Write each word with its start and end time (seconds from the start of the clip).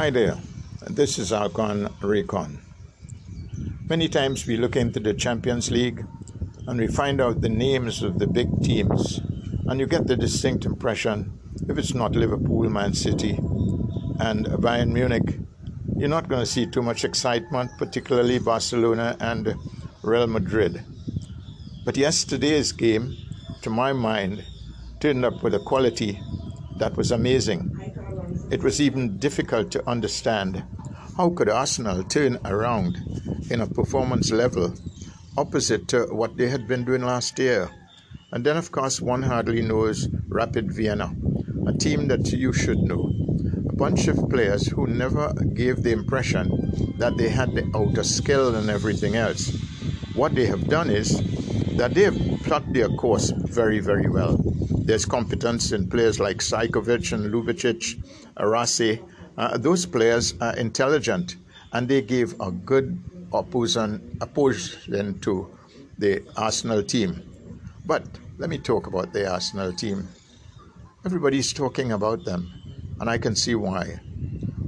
Hi 0.00 0.08
there, 0.08 0.38
this 0.88 1.18
is 1.18 1.30
Alcon 1.30 1.88
Raycon. 2.00 2.56
Many 3.86 4.08
times 4.08 4.46
we 4.46 4.56
look 4.56 4.74
into 4.74 4.98
the 4.98 5.12
Champions 5.12 5.70
League 5.70 6.06
and 6.66 6.80
we 6.80 6.86
find 6.86 7.20
out 7.20 7.42
the 7.42 7.50
names 7.50 8.02
of 8.02 8.18
the 8.18 8.26
big 8.26 8.48
teams, 8.62 9.20
and 9.66 9.78
you 9.78 9.86
get 9.86 10.06
the 10.06 10.16
distinct 10.16 10.64
impression 10.64 11.38
if 11.68 11.76
it's 11.76 11.92
not 11.92 12.16
Liverpool, 12.16 12.70
Man 12.70 12.94
City, 12.94 13.32
and 14.20 14.46
Bayern 14.46 14.92
Munich, 14.92 15.38
you're 15.98 16.08
not 16.08 16.30
going 16.30 16.40
to 16.40 16.50
see 16.50 16.64
too 16.64 16.80
much 16.80 17.04
excitement, 17.04 17.70
particularly 17.76 18.38
Barcelona 18.38 19.18
and 19.20 19.54
Real 20.02 20.26
Madrid. 20.26 20.82
But 21.84 21.98
yesterday's 21.98 22.72
game, 22.72 23.18
to 23.60 23.68
my 23.68 23.92
mind, 23.92 24.46
turned 24.98 25.26
up 25.26 25.42
with 25.42 25.54
a 25.54 25.60
quality 25.60 26.18
that 26.78 26.96
was 26.96 27.12
amazing. 27.12 27.76
It 28.50 28.64
was 28.64 28.80
even 28.80 29.18
difficult 29.18 29.70
to 29.70 29.88
understand 29.88 30.64
how 31.16 31.30
could 31.30 31.48
Arsenal 31.48 32.02
turn 32.02 32.38
around 32.44 32.98
in 33.48 33.60
a 33.60 33.66
performance 33.66 34.32
level 34.32 34.74
opposite 35.36 35.86
to 35.88 36.06
what 36.10 36.36
they 36.36 36.48
had 36.48 36.66
been 36.66 36.84
doing 36.84 37.02
last 37.02 37.38
year. 37.38 37.70
And 38.32 38.44
then, 38.44 38.56
of 38.56 38.72
course, 38.72 39.00
one 39.00 39.22
hardly 39.22 39.62
knows 39.62 40.08
Rapid 40.30 40.72
Vienna, 40.72 41.14
a 41.64 41.72
team 41.72 42.08
that 42.08 42.32
you 42.32 42.52
should 42.52 42.78
know. 42.78 43.10
A 43.68 43.72
bunch 43.72 44.08
of 44.08 44.28
players 44.28 44.66
who 44.66 44.88
never 44.88 45.32
gave 45.54 45.82
the 45.82 45.92
impression 45.92 46.50
that 46.98 47.16
they 47.16 47.28
had 47.28 47.54
the 47.54 47.64
outer 47.74 48.02
skill 48.02 48.56
and 48.56 48.68
everything 48.68 49.14
else. 49.14 49.52
What 50.20 50.34
they 50.34 50.44
have 50.48 50.68
done 50.68 50.90
is 50.90 51.22
that 51.78 51.94
they 51.94 52.02
have 52.02 52.18
plotted 52.42 52.74
their 52.74 52.90
course 52.90 53.32
very, 53.46 53.80
very 53.80 54.10
well. 54.10 54.38
There's 54.84 55.06
competence 55.06 55.72
in 55.72 55.88
players 55.88 56.20
like 56.20 56.40
Sajkovic 56.40 57.14
and 57.14 57.32
Ljubicic, 57.32 57.96
Arasi. 58.36 59.02
Uh, 59.38 59.56
those 59.56 59.86
players 59.86 60.34
are 60.42 60.54
intelligent 60.58 61.36
and 61.72 61.88
they 61.88 62.02
gave 62.02 62.38
a 62.38 62.50
good 62.50 63.02
opposition, 63.32 64.18
opposition 64.20 65.18
to 65.20 65.56
the 65.96 66.22
Arsenal 66.36 66.82
team. 66.82 67.22
But 67.86 68.04
let 68.36 68.50
me 68.50 68.58
talk 68.58 68.88
about 68.88 69.14
the 69.14 69.26
Arsenal 69.26 69.72
team. 69.72 70.06
Everybody's 71.06 71.54
talking 71.54 71.92
about 71.92 72.26
them, 72.26 72.52
and 73.00 73.08
I 73.08 73.16
can 73.16 73.34
see 73.34 73.54
why. 73.54 74.00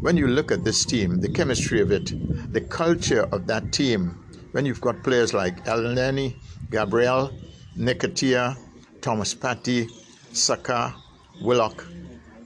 When 0.00 0.16
you 0.16 0.28
look 0.28 0.52
at 0.52 0.62
this 0.62 0.84
team, 0.84 1.20
the 1.20 1.28
chemistry 1.28 1.80
of 1.80 1.90
it, 1.90 2.14
the 2.52 2.60
culture 2.60 3.24
of 3.32 3.48
that 3.48 3.72
team, 3.72 4.19
when 4.52 4.66
you've 4.66 4.80
got 4.80 5.02
players 5.02 5.32
like 5.32 5.64
Elneny, 5.64 6.34
Gabriel, 6.70 7.32
Nketiah, 7.76 8.56
Thomas 9.00 9.34
Partey, 9.34 9.88
Saka, 10.32 10.94
Willock, 11.42 11.86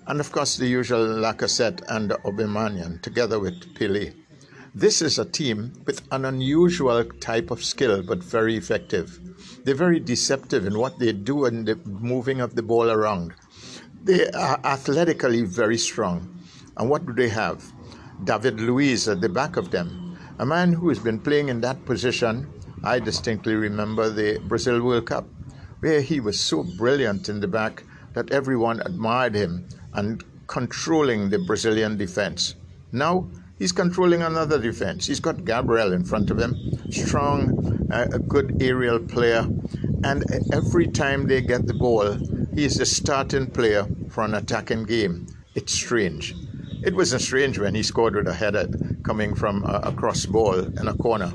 and 0.07 0.21
of 0.21 0.31
course 0.31 0.57
the 0.57 0.67
usual 0.67 1.01
Lacazette 1.01 1.83
and 1.89 2.11
Aubameyang 2.11 3.01
together 3.03 3.41
with 3.41 3.75
Pepe. 3.75 4.13
This 4.75 5.01
is 5.03 5.19
a 5.19 5.25
team 5.25 5.73
with 5.87 6.03
an 6.11 6.25
unusual 6.25 7.05
type 7.21 7.51
of 7.51 7.63
skill, 7.65 8.03
but 8.03 8.23
very 8.23 8.57
effective. 8.57 9.21
They're 9.65 9.75
very 9.75 10.01
deceptive 10.01 10.67
in 10.67 10.79
what 10.79 10.99
they 10.99 11.13
do 11.13 11.45
and 11.45 11.67
the 11.67 11.77
moving 11.87 12.41
of 12.41 12.57
the 12.57 12.63
ball 12.63 12.91
around. 12.91 13.35
They 14.03 14.29
are 14.31 14.61
athletically 14.65 15.43
very 15.43 15.79
strong. 15.79 16.43
And 16.77 16.91
what 16.91 17.07
do 17.07 17.13
they 17.13 17.29
have? 17.29 17.65
David 18.25 18.61
Luiz 18.61 19.09
at 19.09 19.21
the 19.21 19.29
back 19.29 19.57
of 19.57 19.71
them, 19.71 20.04
a 20.39 20.47
man 20.47 20.73
who 20.73 20.89
has 20.89 20.99
been 20.99 21.21
playing 21.21 21.49
in 21.49 21.61
that 21.61 21.85
position. 21.85 22.49
I 22.83 22.99
distinctly 22.99 23.55
remember 23.55 24.11
the 24.11 24.39
Brazil 24.39 24.83
World 24.83 25.07
Cup, 25.07 25.27
where 25.81 26.01
he 26.01 26.21
was 26.21 26.41
so 26.41 26.65
brilliant 26.77 27.29
in 27.29 27.41
the 27.41 27.49
back 27.49 27.85
that 28.15 28.33
everyone 28.33 28.81
admired 28.81 29.35
him 29.35 29.69
and 29.93 30.23
controlling 30.47 31.31
the 31.31 31.39
Brazilian 31.39 31.97
defense. 31.97 32.55
Now 32.93 33.29
he's 33.59 33.73
controlling 33.73 34.23
another 34.23 34.61
defense. 34.61 35.07
He's 35.07 35.21
got 35.21 35.45
Gabriel 35.45 35.93
in 35.93 36.05
front 36.05 36.31
of 36.31 36.39
him, 36.39 36.57
strong, 36.91 37.89
uh, 37.91 38.09
a 38.13 38.19
good 38.19 38.61
aerial 38.61 38.99
player, 38.99 39.47
and 40.03 40.25
every 40.53 40.89
time 40.89 41.27
they 41.27 41.41
get 41.41 41.67
the 41.67 41.75
ball, 41.75 42.19
he's 42.55 42.77
the 42.77 42.87
starting 42.87 43.47
player 43.47 43.87
for 44.11 44.25
an 44.25 44.35
attacking 44.35 44.85
game. 44.85 45.27
It's 45.55 45.73
strange. 45.73 46.35
It 46.83 46.95
wasn't 46.95 47.23
strange 47.23 47.59
when 47.59 47.75
he 47.75 47.83
scored 47.83 48.15
with 48.15 48.29
a 48.29 48.35
header 48.35 48.69
coming 49.05 49.35
from 49.35 49.65
uh, 49.65 49.81
a, 49.85 49.89
a 49.91 49.93
cross 49.93 50.27
ball 50.27 50.59
in 50.59 50.89
a 50.89 50.95
corner. 50.95 51.33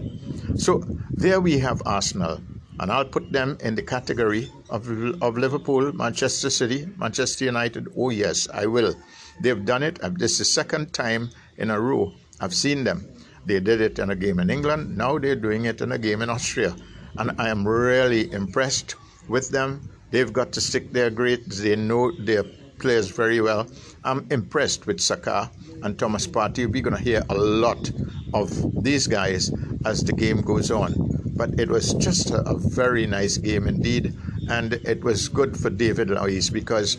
So 0.55 0.83
there 1.11 1.39
we 1.39 1.59
have 1.59 1.81
Arsenal 1.85 2.41
and 2.79 2.91
I'll 2.91 3.05
put 3.05 3.31
them 3.31 3.57
in 3.61 3.75
the 3.75 3.83
category 3.83 4.49
of, 4.69 4.89
of 5.21 5.37
Liverpool, 5.37 5.91
Manchester 5.93 6.49
City, 6.49 6.87
Manchester 6.97 7.45
United. 7.45 7.87
Oh, 7.95 8.09
yes, 8.09 8.47
I 8.53 8.65
will. 8.67 8.95
They've 9.41 9.65
done 9.65 9.83
it. 9.83 10.01
Uh, 10.01 10.09
this 10.13 10.33
is 10.33 10.37
the 10.39 10.45
second 10.45 10.93
time 10.93 11.29
in 11.57 11.71
a 11.71 11.79
row 11.79 12.13
I've 12.39 12.53
seen 12.53 12.85
them. 12.85 13.05
They 13.45 13.59
did 13.59 13.81
it 13.81 13.99
in 13.99 14.09
a 14.09 14.15
game 14.15 14.39
in 14.39 14.49
England. 14.49 14.97
Now 14.97 15.17
they're 15.17 15.35
doing 15.35 15.65
it 15.65 15.81
in 15.81 15.91
a 15.91 15.97
game 15.97 16.21
in 16.21 16.29
Austria. 16.29 16.75
And 17.17 17.31
I 17.37 17.49
am 17.49 17.67
really 17.67 18.31
impressed 18.31 18.95
with 19.27 19.49
them. 19.49 19.89
They've 20.11 20.31
got 20.31 20.53
to 20.53 20.61
stick 20.61 20.93
their 20.93 21.09
great. 21.09 21.49
They 21.49 21.75
know 21.75 22.11
their 22.11 22.43
players 22.79 23.09
very 23.09 23.41
well. 23.41 23.67
I'm 24.03 24.25
impressed 24.31 24.87
with 24.87 24.99
Saka 24.99 25.51
and 25.83 25.97
Thomas 25.97 26.25
Partey. 26.27 26.71
We're 26.71 26.81
going 26.81 26.95
to 26.95 27.01
hear 27.01 27.23
a 27.29 27.35
lot 27.35 27.91
of 28.33 28.83
these 28.83 29.07
guys 29.07 29.51
as 29.85 30.03
the 30.03 30.13
game 30.13 30.41
goes 30.41 30.71
on. 30.71 30.93
But 31.37 31.59
it 31.59 31.69
was 31.69 31.93
just 31.93 32.31
a, 32.31 32.41
a 32.49 32.57
very 32.57 33.05
nice 33.05 33.37
game 33.37 33.67
indeed, 33.67 34.13
and 34.49 34.73
it 34.73 35.03
was 35.03 35.29
good 35.29 35.55
for 35.55 35.69
David 35.69 36.09
Luiz 36.09 36.49
because 36.49 36.97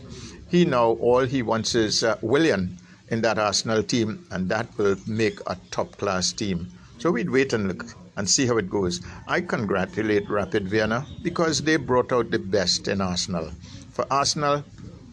he 0.48 0.64
now 0.64 0.92
all 0.92 1.24
he 1.24 1.42
wants 1.42 1.74
is 1.74 2.02
uh, 2.02 2.16
Willian 2.22 2.78
in 3.08 3.20
that 3.22 3.38
Arsenal 3.38 3.82
team, 3.82 4.26
and 4.30 4.48
that 4.48 4.66
will 4.78 4.96
make 5.06 5.38
a 5.46 5.56
top 5.70 5.96
class 5.98 6.32
team. 6.32 6.69
So 6.98 7.10
we'd 7.10 7.30
wait 7.30 7.52
and 7.52 7.69
look 7.69 7.84
and 8.16 8.28
see 8.28 8.46
how 8.46 8.58
it 8.58 8.70
goes. 8.70 9.00
I 9.26 9.40
congratulate 9.40 10.28
Rapid 10.28 10.69
Vienna 10.69 11.06
because 11.22 11.62
they 11.62 11.76
brought 11.76 12.12
out 12.12 12.30
the 12.30 12.38
best 12.38 12.88
in 12.88 13.00
Arsenal. 13.00 13.50
For 13.92 14.06
Arsenal, 14.10 14.64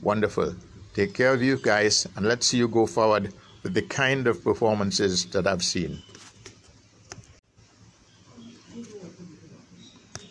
wonderful. 0.07 0.55
Take 0.93 1.13
care 1.13 1.33
of 1.33 1.43
you 1.43 1.57
guys, 1.57 2.07
and 2.15 2.25
let's 2.25 2.47
see 2.47 2.57
you 2.57 2.69
go 2.69 2.87
forward 2.87 3.33
with 3.61 3.73
the 3.73 3.81
kind 3.81 4.25
of 4.25 4.41
performances 4.41 5.25
that 5.31 5.45
I've 5.45 5.65
seen. 5.65 6.01